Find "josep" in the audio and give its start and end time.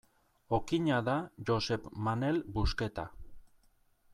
1.49-1.85